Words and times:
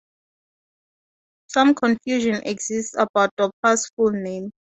Some 1.45 1.75
confusion 1.75 2.41
exists 2.43 2.95
about 2.97 3.35
Doppler's 3.37 3.87
full 3.95 4.09
name. 4.09 4.49